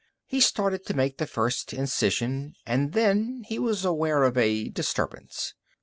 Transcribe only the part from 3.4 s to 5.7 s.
he was aware of a disturbance.